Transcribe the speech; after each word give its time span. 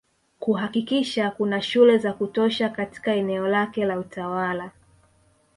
Kuhakikisha 0.39 1.31
kuna 1.31 1.61
shule 1.61 1.97
za 1.97 2.13
kutosha 2.13 2.69
katika 2.69 3.11
eneo 3.13 3.47
lake 3.47 3.85
la 3.85 3.99
utawala 3.99 4.71